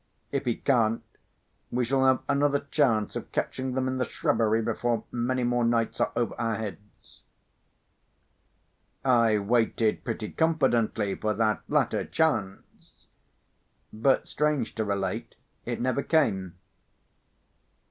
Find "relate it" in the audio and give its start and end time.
14.83-15.79